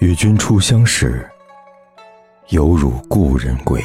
[0.00, 1.24] 与君初相识，
[2.48, 3.80] 犹如故人归。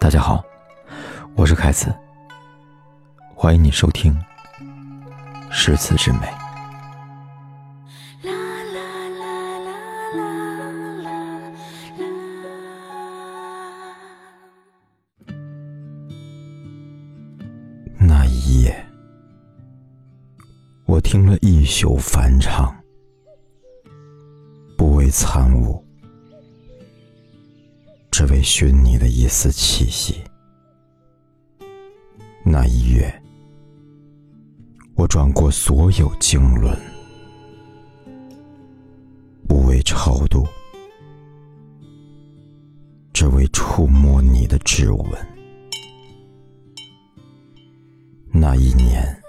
[0.00, 0.44] 大家好，
[1.36, 1.94] 我是凯子，
[3.36, 4.12] 欢迎你收听
[5.52, 6.18] 《诗词之美》。
[17.98, 18.86] 那一夜，
[20.84, 22.74] 我听了一宿梵唱。
[25.06, 25.80] 为参悟，
[28.10, 30.20] 只为寻你的一丝气息。
[32.44, 33.22] 那一月，
[34.96, 36.76] 我转过所有经纶，
[39.46, 40.44] 不为超度，
[43.12, 45.08] 只为触摸你的指纹。
[48.32, 49.22] 那一年，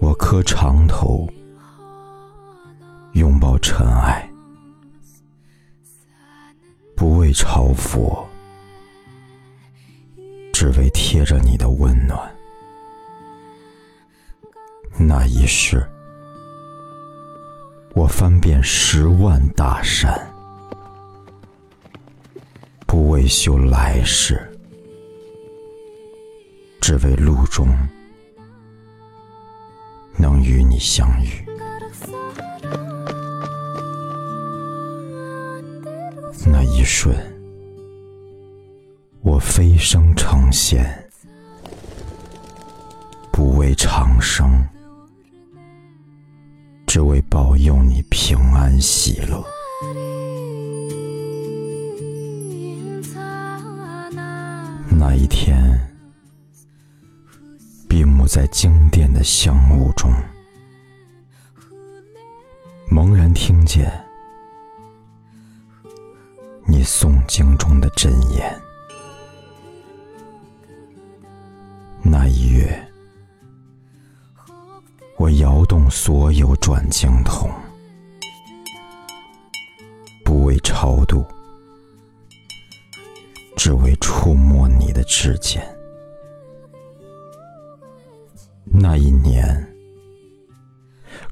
[0.00, 1.24] 我磕长头。
[3.68, 4.30] 尘埃，
[6.94, 8.24] 不为朝佛，
[10.52, 12.32] 只为贴着你的温暖。
[14.96, 15.84] 那一世，
[17.92, 20.16] 我翻遍十万大山，
[22.86, 24.48] 不为修来世，
[26.80, 27.66] 只为路中
[30.16, 31.44] 能与你相遇。
[36.86, 37.12] 顺，
[39.22, 40.86] 我飞升成仙，
[43.32, 44.64] 不为长生，
[46.86, 49.44] 只为保佑你平安喜乐。
[54.88, 55.78] 那一天，
[57.88, 60.10] 闭目在经殿的香雾中，
[62.88, 64.05] 猛然听见。
[66.86, 68.62] 诵经中的真言，
[72.00, 72.88] 那一月，
[75.16, 77.50] 我摇动所有转经筒，
[80.24, 81.26] 不为超度，
[83.56, 85.60] 只为触摸你的指尖。
[88.64, 89.74] 那一年，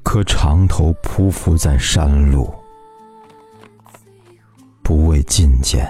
[0.03, 2.53] 磕长头匍匐在山路。
[4.85, 5.83] 不为觐见，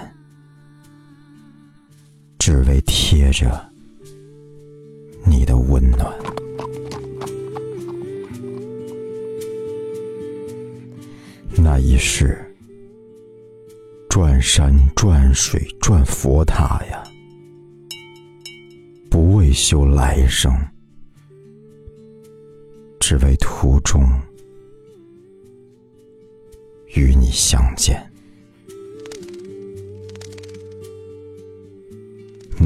[2.38, 3.70] 只为贴着
[5.22, 6.10] 你的温暖。
[11.54, 12.42] 那一世，
[14.08, 17.04] 转山转水转佛塔呀，
[19.10, 20.50] 不为修来生，
[22.98, 24.02] 只为途中
[26.94, 28.02] 与你相见。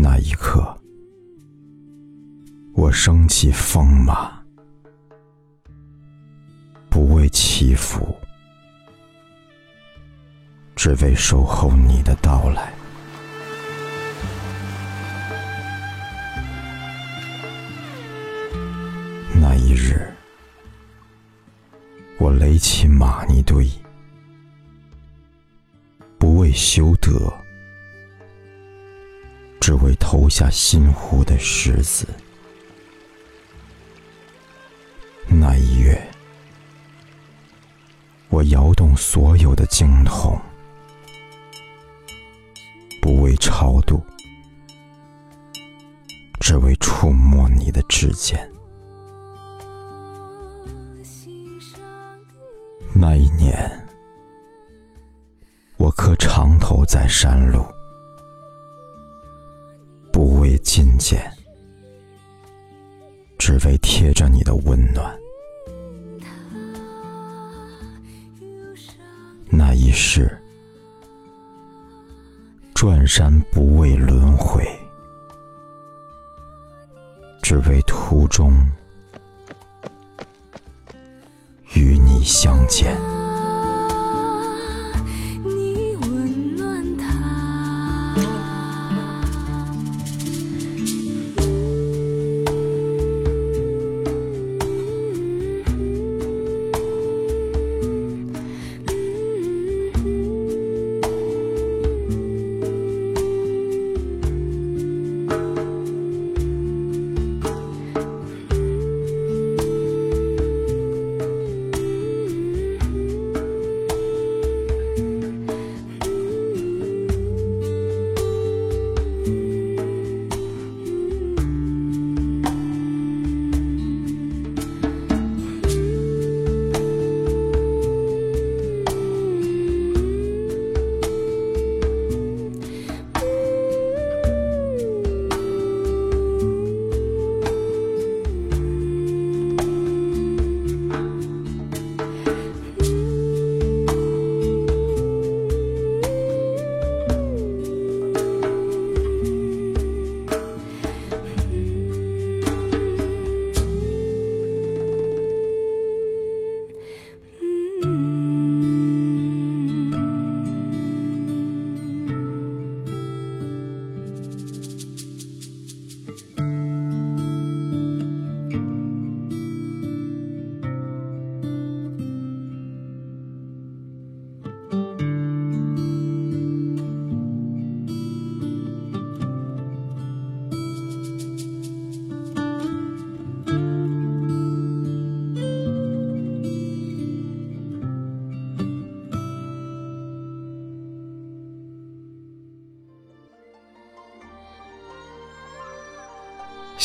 [0.02, 0.74] 那一刻，
[2.72, 4.32] 我升起风马，
[6.88, 8.16] 不为祈福，
[10.74, 12.72] 只为守候你的到来。
[19.34, 20.10] 那一日，
[22.18, 23.70] 我垒起玛尼堆，
[26.18, 27.30] 不为修德。
[29.60, 32.08] 只为投下心湖的石子。
[35.28, 36.10] 那一月，
[38.30, 40.40] 我摇动所有的经筒，
[43.02, 44.02] 不为超度，
[46.40, 48.50] 只为触摸你的指尖。
[52.94, 53.86] 那一年，
[55.76, 57.64] 我磕长头在山路。
[63.64, 65.18] 为贴着你的温暖。
[69.48, 70.38] 那一世，
[72.74, 74.64] 转山不为轮回，
[77.42, 78.52] 只为途中
[81.74, 83.09] 与你相见。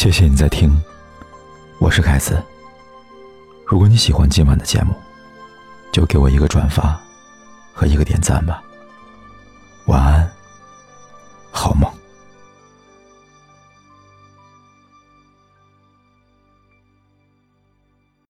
[0.05, 0.71] 谢谢你在听，
[1.79, 2.39] 我是凯子。
[3.65, 4.93] 如果你喜欢今晚的节目，
[5.91, 6.95] 就给我一个转发
[7.73, 8.61] 和一个点赞吧。
[9.87, 10.31] 晚安，